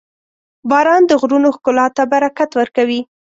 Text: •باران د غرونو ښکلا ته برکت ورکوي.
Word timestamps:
•باران 0.69 1.01
د 1.07 1.11
غرونو 1.21 1.49
ښکلا 1.55 1.85
ته 1.95 2.03
برکت 2.13 2.49
ورکوي. 2.59 3.01